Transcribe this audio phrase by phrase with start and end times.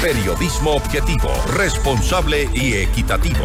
[0.00, 3.44] Periodismo objetivo, responsable y equitativo.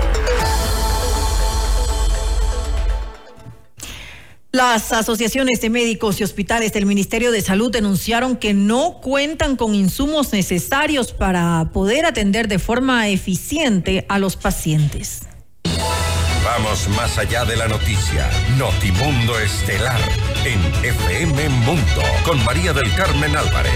[4.51, 9.73] Las asociaciones de médicos y hospitales del Ministerio de Salud denunciaron que no cuentan con
[9.73, 15.21] insumos necesarios para poder atender de forma eficiente a los pacientes.
[16.45, 18.29] Vamos más allá de la noticia.
[18.59, 19.99] Notimundo Estelar
[20.45, 23.73] en FM Mundo con María del Carmen Álvarez.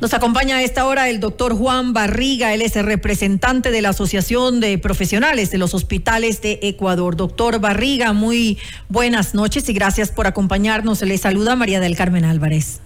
[0.00, 3.88] Nos acompaña a esta hora el doctor Juan Barriga, él es el representante de la
[3.88, 7.16] Asociación de Profesionales de los Hospitales de Ecuador.
[7.16, 11.02] Doctor Barriga, muy buenas noches y gracias por acompañarnos.
[11.02, 12.80] Le saluda María del Carmen Álvarez.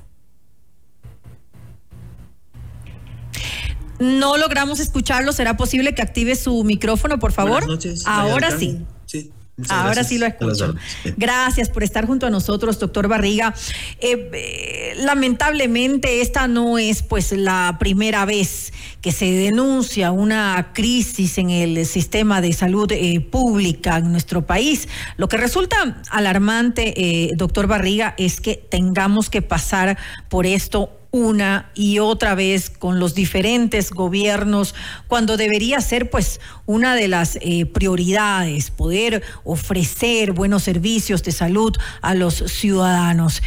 [3.99, 5.33] No logramos escucharlo.
[5.33, 7.65] ¿Será posible que active su micrófono, por favor?
[7.65, 8.03] Buenas noches.
[8.07, 8.81] Ahora sí.
[9.05, 9.31] Sí.
[9.69, 10.75] Ahora sí lo escucho.
[11.19, 13.55] Gracias por estar junto a nosotros, doctor Barriga.
[14.01, 21.37] Eh, eh, lamentablemente esta no es pues la primera vez que se denuncia una crisis
[21.37, 24.89] en el sistema de salud eh, pública en nuestro país.
[25.19, 29.99] Lo que resulta alarmante, doctor Barriga, es que tengamos que pasar
[30.31, 34.75] por esto una y otra vez con los diferentes gobiernos,
[35.07, 41.77] cuando debería ser pues una de las eh, prioridades, poder ofrecer buenos servicios de salud
[42.01, 43.43] a los ciudadanos.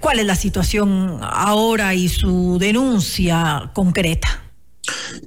[0.00, 4.44] ¿Cuál es la situación ahora y su denuncia concreta?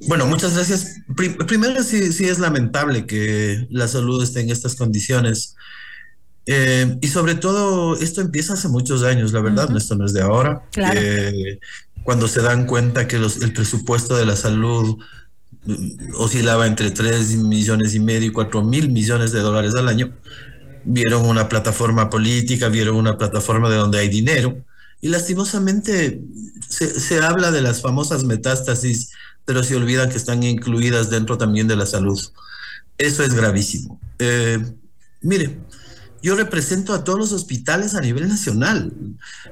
[0.07, 1.01] Bueno, muchas gracias.
[1.47, 5.55] Primero, sí, sí es lamentable que la salud esté en estas condiciones.
[6.45, 10.21] Eh, y sobre todo, esto empieza hace muchos años, la verdad, esto no es de
[10.21, 10.63] ahora.
[10.75, 11.59] Eh,
[12.03, 14.97] cuando se dan cuenta que el presupuesto de la salud
[15.65, 20.13] mm, oscilaba entre 3 millones y medio y 4 mil millones de dólares al año,
[20.83, 24.57] vieron una plataforma política, vieron una plataforma de donde hay dinero,
[24.99, 26.21] y lastimosamente
[26.67, 29.11] se, se habla de las famosas metástasis,
[29.45, 32.19] pero se olvida que están incluidas dentro también de la salud.
[32.97, 33.99] Eso es gravísimo.
[34.19, 34.59] Eh,
[35.21, 35.57] mire,
[36.21, 38.93] yo represento a todos los hospitales a nivel nacional.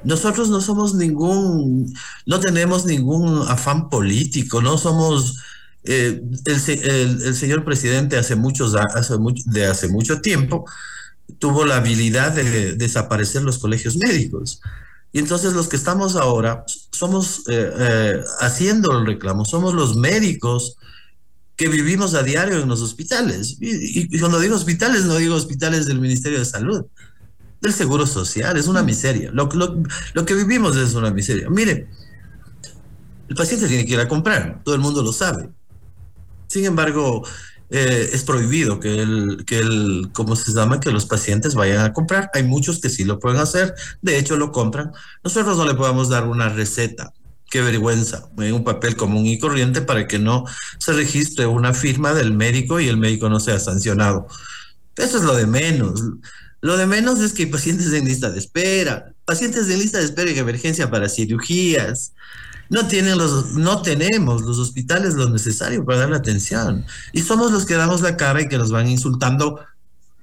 [0.04, 1.94] Nosotros no somos ningún,
[2.26, 5.38] no tenemos ningún afán político, no somos...
[5.86, 9.14] Eh, el, señor presidente hace muchos hace
[9.46, 10.66] de hace mucho tiempo
[11.40, 14.62] tuvo la habilidad de desaparecer los colegios médicos.
[15.12, 20.78] Y entonces los que estamos ahora somos eh, eh, haciendo el reclamo, somos los médicos
[21.60, 23.58] que vivimos a diario en los hospitales.
[23.60, 26.86] Y, cuando digo hospitales, no digo hospitales del Ministerio de Salud,
[27.60, 28.86] del Seguro Social, es una mm.
[28.86, 29.32] miseria.
[29.34, 29.50] Lo,
[30.14, 31.50] lo, que vivimos es una miseria.
[31.50, 31.90] Mire,
[33.28, 35.50] el paciente tiene que ir a comprar, todo el mundo lo sabe.
[36.48, 37.28] Sin embargo,
[37.70, 40.80] eh, es prohibido que el, que el, ¿cómo se llama?
[40.80, 42.32] Que los pacientes vayan a comprar.
[42.34, 44.94] Hay muchos que sí lo pueden hacer, de hecho lo compran.
[45.26, 47.12] Nosotros no le podemos dar una receta
[47.50, 50.46] qué vergüenza, en un papel común y corriente para que no
[50.78, 54.28] se registre una firma del médico y el médico no sea sancionado.
[54.96, 56.02] Eso es lo de menos.
[56.62, 60.06] Lo de menos es que hay pacientes en lista de espera, pacientes en lista de
[60.06, 62.14] espera en emergencia para cirugías.
[62.70, 66.86] No, tienen los, no tenemos los hospitales lo necesario para dar la atención.
[67.14, 69.60] Y somos los que damos la cara y que nos van insultando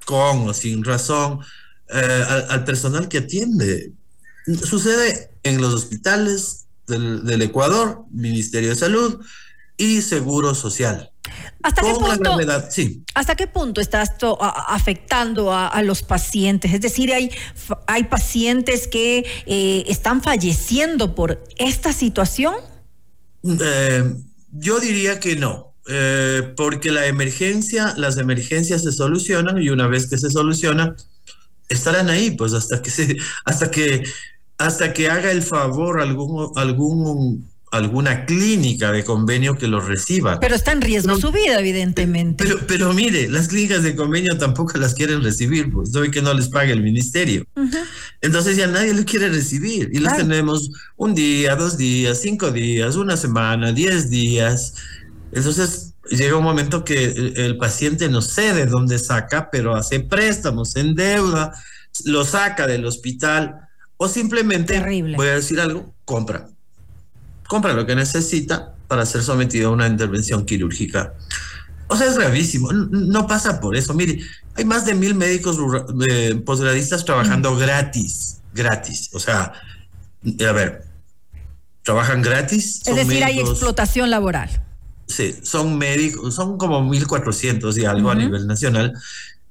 [0.05, 1.41] con o sin razón
[1.89, 3.93] eh, al personal que atiende.
[4.63, 9.21] Sucede en los hospitales, del, Ecuador, Ministerio de Salud
[9.77, 11.11] y Seguro Social.
[11.63, 12.39] ¿Hasta qué, punto,
[12.71, 13.03] sí.
[13.15, 16.73] ¿Hasta qué punto está esto afectando a, los pacientes?
[16.73, 17.31] Es decir, hay,
[17.87, 22.55] hay pacientes que eh, están falleciendo por esta situación.
[23.43, 24.15] Eh,
[24.53, 30.09] yo diría que no, eh, porque la emergencia, las emergencias se solucionan y una vez
[30.09, 30.97] que se solucionan,
[31.69, 34.05] estarán ahí, pues hasta que se, hasta que
[34.59, 40.41] hasta que haga el favor algún, algún, alguna clínica de convenio que lo reciba.
[40.41, 42.45] Pero está en riesgo su vida, evidentemente.
[42.45, 46.33] Pero, pero mire, las clínicas de convenio tampoco las quieren recibir, pues doy que no
[46.33, 47.47] les pague el ministerio.
[48.21, 52.97] Entonces ya nadie lo quiere recibir y los tenemos un día, dos días, cinco días,
[52.97, 54.75] una semana, diez días.
[55.33, 60.01] Entonces llega un momento que el, el paciente no sé de dónde saca, pero hace
[60.01, 61.53] préstamos en deuda,
[62.05, 63.66] lo saca del hospital
[63.97, 64.79] o simplemente,
[65.17, 66.49] voy a decir algo, compra.
[67.49, 71.15] Compra lo que necesita para ser sometido a una intervención quirúrgica.
[71.89, 72.73] O sea, es gravísimo.
[72.73, 73.95] No pasa por eso.
[73.95, 74.21] Mire,
[74.55, 75.57] hay más de mil médicos
[76.09, 77.59] eh, posgradistas trabajando mm.
[77.59, 78.41] gratis.
[78.53, 79.11] Gratis.
[79.13, 79.53] O sea,
[80.25, 80.85] a ver,
[81.83, 82.83] trabajan gratis.
[82.85, 84.63] Es decir, hay explotación laboral.
[85.07, 88.93] Sí, son médicos, son como 1.400 y algo a nivel nacional.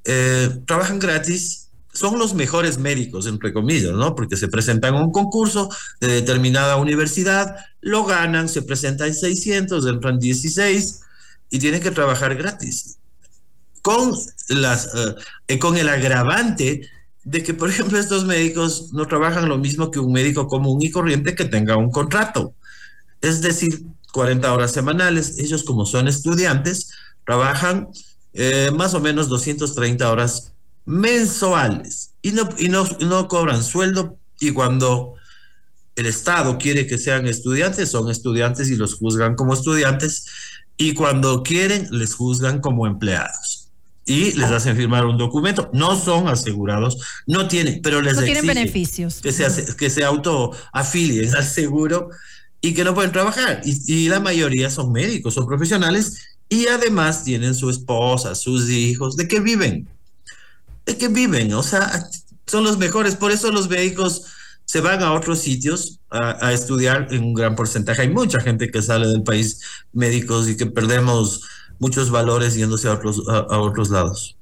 [0.03, 1.64] Eh, trabajan gratis
[1.95, 4.15] son los mejores médicos, entre comillas, ¿no?
[4.15, 5.69] Porque se presentan a un concurso
[6.01, 11.01] de determinada universidad, lo ganan, se presentan 600, entran 16
[11.49, 12.97] y tienen que trabajar gratis.
[13.81, 14.13] Con,
[14.49, 14.89] las,
[15.47, 16.89] eh, con el agravante
[17.23, 20.91] de que, por ejemplo, estos médicos no trabajan lo mismo que un médico común y
[20.91, 22.53] corriente que tenga un contrato.
[23.21, 25.39] Es decir, 40 horas semanales.
[25.39, 26.91] Ellos, como son estudiantes,
[27.25, 27.89] trabajan
[28.33, 30.54] eh, más o menos 230 horas
[30.85, 35.13] mensuales y no, y no, no cobran sueldo y cuando
[35.95, 40.25] el Estado quiere que sean estudiantes, son estudiantes y los juzgan como estudiantes
[40.77, 43.69] y cuando quieren les juzgan como empleados
[44.05, 45.69] y les hacen firmar un documento.
[45.73, 49.19] No son asegurados, no tienen, pero les no tienen beneficios.
[49.21, 52.09] Que se, que se autoafilien al seguro
[52.61, 53.61] y que no pueden trabajar.
[53.65, 59.15] Y, y, la mayoría son médicos, son profesionales y además tienen su esposa, sus hijos.
[59.17, 59.87] ¿De qué viven?
[60.85, 61.53] ¿De qué viven?
[61.53, 62.09] O sea,
[62.45, 63.15] son los mejores.
[63.15, 64.23] Por eso los médicos
[64.65, 68.03] se van a otros sitios a, estudiar en un gran porcentaje.
[68.03, 69.61] Hay mucha gente que sale del país
[69.93, 71.43] médicos y que perdemos
[71.79, 74.37] muchos valores yéndose a otros, a, otros lados.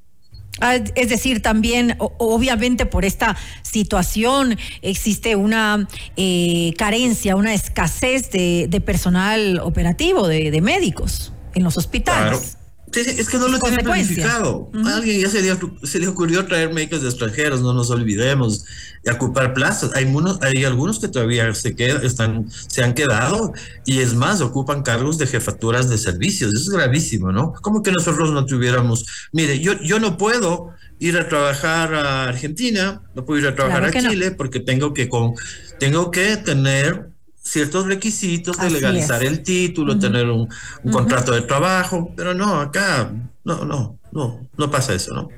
[0.61, 8.83] Ah, es decir, también, obviamente, por esta situación existe una eh, carencia, una escasez de,
[8.85, 12.57] personal operativo, de, médicos en los hospitales
[13.01, 14.69] es que no lo tiene planificado.
[14.85, 18.65] Alguien ya se le, se le, ocurrió traer médicos de extranjeros, no nos olvidemos,
[19.03, 19.91] y ocupar plazas.
[19.95, 20.11] Hay,
[20.41, 23.53] hay algunos que todavía se, quedan, están, se han quedado
[23.85, 26.53] y es más, ocupan cargos de jefaturas de servicios.
[26.53, 27.53] Eso es gravísimo, ¿no?
[27.53, 33.01] Como que nosotros no tuviéramos, mire, yo, yo no puedo ir a trabajar a Argentina,
[33.15, 35.33] no puedo ir a trabajar a Chile porque tengo que, con,
[35.79, 37.12] tengo que tener
[37.43, 40.47] ciertos requisitos de legalizar el título, tener un,
[40.91, 43.11] contrato de trabajo, pero no, acá
[43.43, 45.29] no, no, no, no pasa eso, ¿no?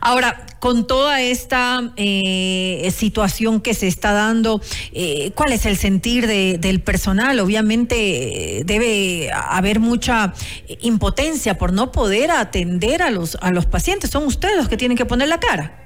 [0.00, 4.60] Ahora, con toda esta eh, situación que se está dando,
[4.92, 7.38] eh, ¿cuál es el sentir del personal?
[7.38, 10.34] Obviamente eh, debe haber mucha
[10.80, 14.10] impotencia por no poder atender a los, a los pacientes.
[14.10, 15.83] Son ustedes los que tienen que poner la cara.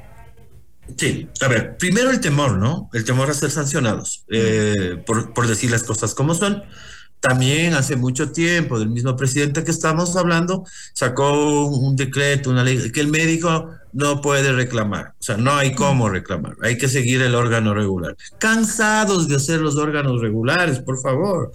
[0.98, 2.90] Sí, a ver, primero el temor, ¿no?
[2.92, 6.64] El temor a ser sancionados, eh, por, por, decir las cosas como son.
[7.20, 12.90] También hace mucho tiempo, del mismo presidente que estamos hablando, sacó un decreto, una ley,
[12.90, 17.22] que el médico no puede reclamar, o sea, no hay cómo reclamar, hay que seguir
[17.22, 18.16] el órgano regular.
[18.38, 21.52] Cansados de hacer los órganos regulares, por favor.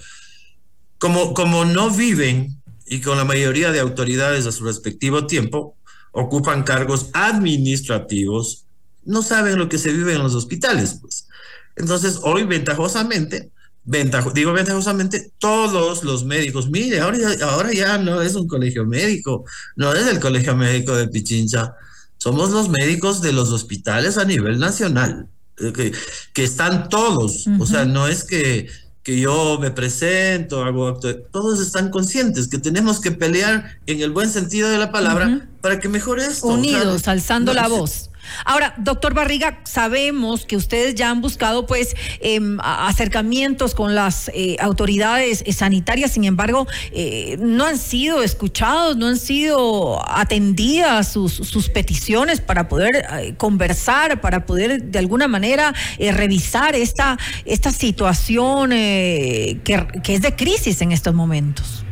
[0.99, 5.75] Como, como no viven y con la mayoría de autoridades a su respectivo tiempo,
[6.13, 8.63] ocupan cargos administrativos
[9.05, 11.27] no saben lo que se vive en los hospitales, pues.
[11.75, 13.51] Entonces, hoy ventajosamente,
[13.85, 19.45] digo ventajosamente, todos los médicos, mire, ahora ya, ahora ya no es un colegio médico,
[19.75, 21.73] no es el colegio médico de Pichincha,
[22.17, 25.27] somos los médicos de los hospitales a nivel nacional,
[25.57, 25.91] eh, que,
[26.33, 28.69] que están todos, o sea, no es que,
[29.03, 30.97] que yo me presento, hago
[31.31, 35.79] todos están conscientes que tenemos que pelear en el buen sentido de la palabra para
[35.79, 36.47] que mejore esto.
[36.47, 38.09] Unidos, alzando la voz.
[38.45, 44.57] Ahora, doctor Barriga, sabemos que ustedes ya han buscado pues em, acercamientos con las eh,
[44.59, 51.69] autoridades eh, sanitarias, sin embargo, eh, no han sido escuchados, no han sido atendidas sus,
[51.73, 59.61] peticiones para poder conversar, para poder de alguna manera revisar esta, esta situación que,
[60.03, 61.85] que es de crisis en estos momentos.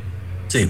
[0.50, 0.70] Sí.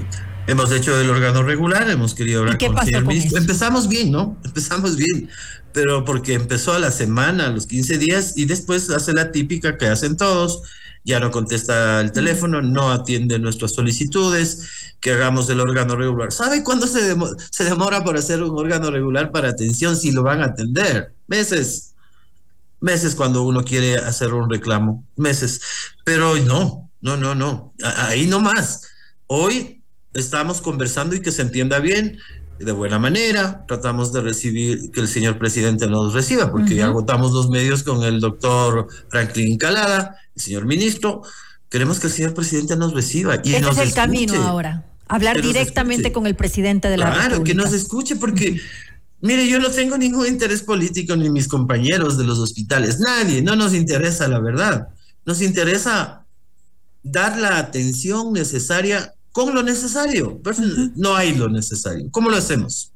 [0.51, 3.37] Hemos hecho el órgano regular, hemos querido hablar con el señor ministro.
[3.37, 4.37] Empezamos bien, ¿no?
[4.43, 5.29] Empezamos bien,
[5.71, 9.77] pero porque empezó a la semana, a los 15 días, y después hace la típica
[9.77, 10.63] que hacen todos,
[11.05, 16.33] ya no contesta el teléfono, no atiende nuestras solicitudes, que hagamos el órgano regular.
[16.33, 20.41] ¿Sabe cuándo se, demora, se demora hacer un órgano regular para atención si lo van
[20.41, 21.13] a atender?
[21.27, 21.93] Meses.
[22.81, 25.05] Meses cuando uno quiere hacer un reclamo.
[25.15, 25.61] Meses.
[26.03, 27.73] Pero no, no, no, no.
[27.81, 28.81] Ahí no más.
[29.27, 29.80] Hoy
[30.13, 32.17] estamos conversando y que se entienda bien,
[32.59, 37.31] de buena manera, tratamos de recibir, que el señor presidente nos reciba, porque ya agotamos
[37.31, 41.23] los medios con el doctor Franklin Calada, el señor ministro,
[41.69, 43.37] queremos que el señor presidente nos reciba.
[43.43, 47.29] Y Ese es el camino ahora, hablar directamente con el presidente de la República.
[47.29, 48.59] Claro, que nos escuche, porque...
[49.23, 53.55] Mire, yo no tengo ningún interés político ni mis compañeros de los hospitales, nadie, no
[53.55, 54.87] nos interesa la verdad.
[55.25, 56.25] Nos interesa
[57.03, 60.41] dar la atención necesaria con lo necesario.
[60.95, 62.09] No hay lo necesario.
[62.11, 62.91] ¿Cómo lo hacemos?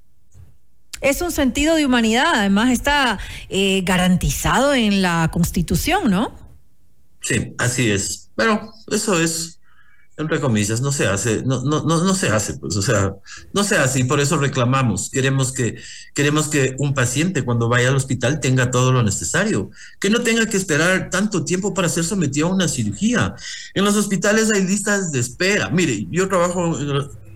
[1.01, 6.33] Es un sentido de humanidad, además está eh, garantizado en la Constitución, ¿no?
[7.21, 8.29] Sí, así es.
[8.35, 9.59] Pero eso es
[10.17, 13.15] entre comillas, no se hace, no, no, no, no se hace, pues, o sea,
[13.53, 15.09] no se hace y por eso reclamamos.
[15.09, 15.75] Queremos que,
[16.13, 20.45] queremos que un paciente cuando vaya al hospital tenga todo lo necesario, que no tenga
[20.45, 23.35] que esperar tanto tiempo para ser sometido a una cirugía.
[23.73, 25.69] En los hospitales hay listas de espera.
[25.69, 26.77] Mire, yo trabajo,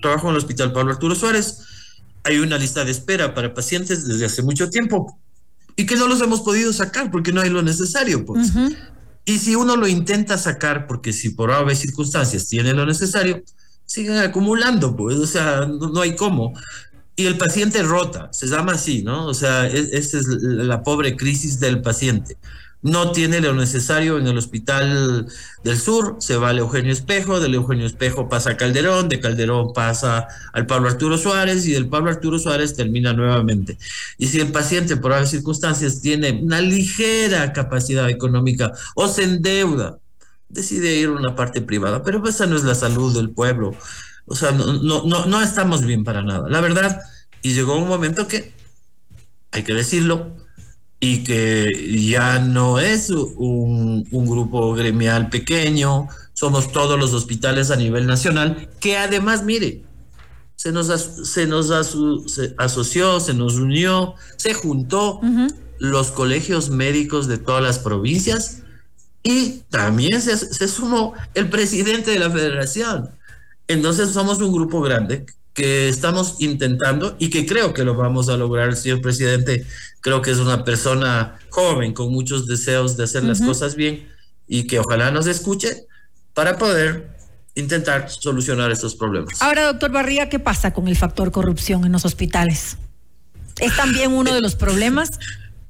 [0.02, 1.58] trabajo en el Hospital Pablo Arturo Suárez,
[2.24, 5.20] hay una lista de espera para pacientes desde hace mucho tiempo
[5.76, 8.52] y que no los hemos podido sacar porque no hay lo necesario, pues.
[9.30, 13.44] Y si uno lo intenta sacar, porque si por haber circunstancias tiene lo necesario,
[13.86, 16.54] siguen acumulando, pues, o sea, no, hay cómo.
[17.16, 19.28] Y el paciente rota, se llama así, ¿no?
[19.28, 22.38] O sea, esa es la pobre crisis del paciente
[22.82, 25.28] no tiene lo necesario en el hospital
[25.64, 29.74] del sur, se va al Eugenio Espejo, del Eugenio Espejo pasa a Calderón, de Calderón
[29.74, 33.78] pasa al Pablo Arturo Suárez y del Pablo Arturo Suárez termina nuevamente.
[34.18, 40.00] Y si el paciente por varias circunstancias tiene una ligera capacidad económica o se endeuda,
[40.48, 43.76] decide ir a una parte privada, pero esa no es la salud del pueblo.
[44.26, 46.48] O sea, no, no, no, no estamos bien para nada.
[46.50, 47.02] La verdad,
[47.42, 48.54] y llegó un momento que,
[49.52, 50.36] hay que decirlo,
[51.00, 51.70] y que
[52.10, 58.98] ya no es un, grupo gremial pequeño, somos todos los hospitales a nivel nacional, que
[58.98, 59.84] además, mire,
[60.56, 61.72] se nos, se nos
[62.58, 65.22] asoció, se nos unió, se juntó
[65.80, 68.64] los colegios médicos de todas las provincias
[69.24, 73.10] y también se, se sumó el presidente de la federación.
[73.70, 75.26] Entonces somos un grupo grande
[75.60, 79.66] que estamos intentando y que creo que lo vamos a lograr, señor presidente.
[80.00, 84.08] Creo que es una persona joven con muchos deseos de hacer las cosas bien
[84.48, 85.86] y que ojalá nos escuche
[86.34, 87.10] para poder
[87.56, 89.42] intentar solucionar estos problemas.
[89.42, 92.78] Ahora, doctor Barría, ¿qué pasa con el factor corrupción en los hospitales?
[93.60, 95.10] ¿Es también uno de los problemas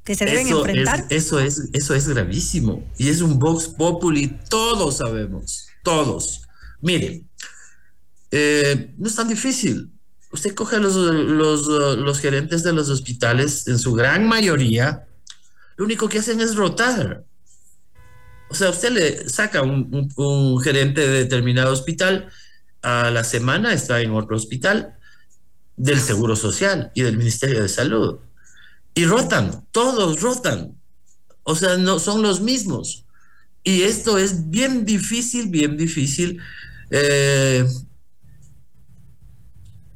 [0.04, 1.08] que se deben enfrentar?
[1.10, 6.44] eso, es, eso es gravísimo y es un Vox Populi, todos sabemos, todos.
[6.80, 7.28] Miren,
[8.32, 9.92] eh, no es tan difícil.
[10.32, 15.08] Usted coge a los, los, gerentes de los hospitales, en su gran mayoría,
[15.76, 17.26] lo único que hacen es rotar.
[18.52, 22.30] O sea, usted le saca un, un, gerente de determinado hospital,
[22.82, 24.98] a la semana está en otro hospital
[25.76, 28.20] del Seguro Social y del Ministerio de Salud.
[28.94, 30.80] Y rotan, todos rotan.
[31.44, 33.06] O sea, no son los mismos.
[33.64, 36.40] Y esto es bien difícil, bien difícil.
[36.92, 37.66] Eh,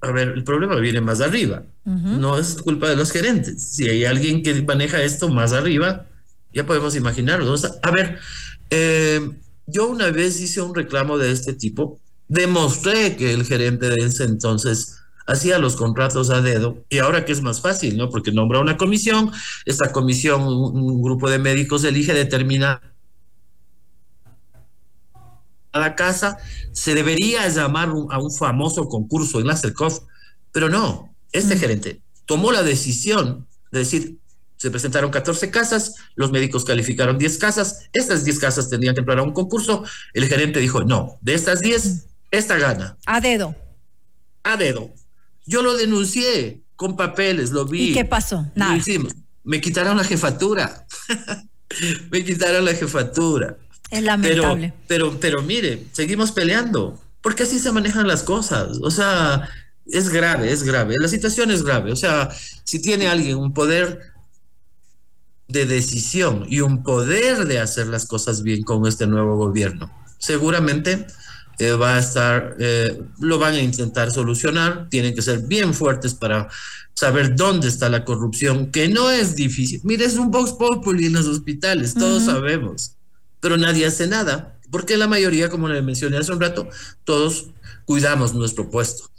[0.03, 1.63] a ver, el problema viene más arriba.
[1.85, 3.71] No es culpa de los gerentes.
[3.71, 6.07] Si hay alguien que maneja esto más arriba,
[6.53, 7.55] ya podemos imaginarlo.
[7.81, 8.19] a ver,
[8.69, 9.21] eh,
[9.65, 14.25] yo una vez hice un reclamo de este tipo, demostré que el gerente de ese
[14.25, 18.09] entonces hacía los contratos a dedo y ahora que es más fácil, ¿no?
[18.09, 19.31] Porque nombra una comisión,
[19.65, 22.81] esta comisión, un, grupo de médicos elige, determina
[25.73, 26.37] a la casa,
[26.71, 29.99] se debería llamar a un famoso concurso en la CERCOF,
[30.51, 31.59] pero no, este mm.
[31.59, 34.17] gerente tomó la decisión de decir,
[34.55, 39.19] se presentaron 14 casas, los médicos calificaron 10 casas, estas 10 casas tendrían que entrar
[39.19, 41.99] a un concurso, el gerente dijo, no, de estas 10, mm.
[42.31, 42.97] esta gana.
[43.05, 43.55] A dedo.
[44.43, 44.93] A dedo.
[45.45, 47.89] Yo lo denuncié con papeles, lo vi.
[47.89, 48.45] ¿Y qué pasó?
[48.55, 48.81] Nada.
[49.43, 50.85] Me quitaron la jefatura.
[52.11, 53.57] me quitaron la jefatura.
[53.93, 54.73] Es lamentable.
[54.87, 58.79] Pero, pero, pero mire, seguimos peleando, porque así se manejan las cosas.
[58.81, 59.47] O sea,
[59.85, 60.95] es grave, es grave.
[60.99, 61.91] La situación es grave.
[61.91, 62.29] O sea,
[62.63, 63.99] si tiene alguien un poder
[65.47, 71.05] de decisión y un poder de hacer las cosas bien con este nuevo gobierno, seguramente
[71.59, 74.89] eh, va a estar, eh, lo van a intentar solucionar.
[74.89, 76.49] Tienen que ser bien fuertes para
[76.95, 79.81] saber dónde está la corrupción, que no es difícil.
[79.83, 82.95] Mire, es un Vox Populi en los hospitales, todos sabemos
[83.43, 86.69] pero nadie hace nada, porque la mayoría, como le mencioné hace un rato,
[87.03, 87.47] todos
[87.83, 89.12] cuidamos nuestro puesto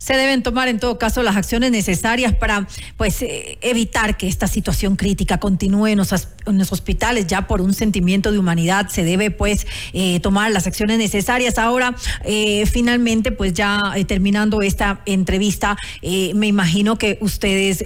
[0.00, 2.66] se deben tomar en todo caso las acciones necesarias para
[2.96, 7.26] pues eh, evitar que esta situación crítica continúe en los, hospitales.
[7.26, 11.58] Ya por un sentimiento de humanidad se debe pues eh, tomar las acciones necesarias.
[11.58, 13.78] Ahora eh, finalmente pues ya
[14.08, 15.76] terminando esta entrevista
[16.34, 17.84] me imagino que ustedes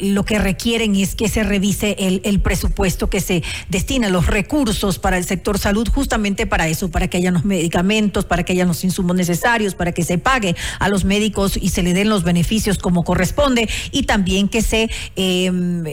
[0.00, 4.98] lo que requieren es que se revise el, el presupuesto que se destina los recursos
[4.98, 8.64] para el sector salud justamente para eso para que haya los medicamentos para que haya
[8.64, 12.24] los insumos necesarios para que se pague a los médicos y se le den los
[12.24, 15.84] beneficios como corresponde y también que se em,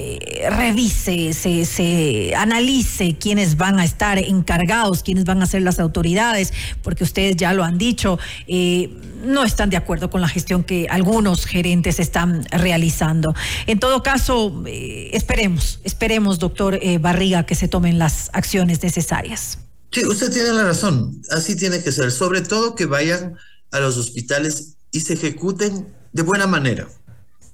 [0.50, 6.54] revise, se, se analice quiénes van a estar encargados, quiénes van a ser las autoridades,
[6.82, 8.20] porque ustedes ya lo han dicho.
[8.48, 8.90] Eh,
[9.24, 13.36] no están de acuerdo con la gestión que algunos gerentes están realizando.
[13.68, 19.60] En todo caso, eh, esperemos, esperemos, doctor eh, Barriga, que se tomen las acciones necesarias.
[19.92, 21.22] Sí, usted tiene la razón.
[21.30, 22.12] Así tiene que ser.
[22.12, 23.36] Sobre todo que vayan
[23.72, 26.88] a los hospitales y se ejecuten de buena manera.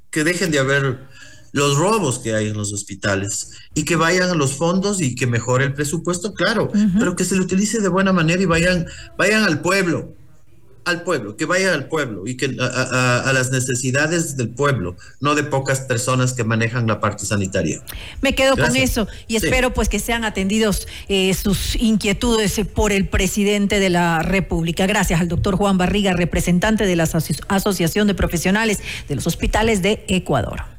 [0.09, 0.99] Que dejen de haber
[1.51, 5.27] los robos que hay en los hospitales y que vayan a los fondos y que
[5.27, 8.85] mejore el presupuesto, claro, pero que se lo utilice de buena manera y vayan,
[9.17, 10.13] vayan al pueblo,
[10.87, 15.43] al pueblo, que vayan al pueblo y que a, las necesidades del pueblo, no de
[15.43, 17.81] pocas personas que manejan la parte sanitaria.
[18.21, 23.07] Me quedo con eso y espero pues que sean atendidos eh, sus inquietudes por el
[23.07, 24.87] presidente de la República.
[24.87, 27.07] Gracias al doctor Juan Barriga, representante de la
[27.49, 30.77] Asociación de Profesionales de los Hospitales de Ecuador.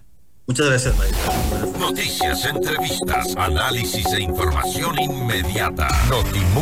[0.49, 1.79] Muchas gracias, maestra.
[1.79, 5.89] Noticias, entrevistas, análisis e información inmediata.
[6.09, 6.49] Notimundo